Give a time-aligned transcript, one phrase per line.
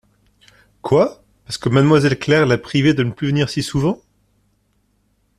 [0.81, 1.21] Quoi!
[1.45, 4.01] parce que mademoiselle Claire l'a prié de ne plus venir si souvent?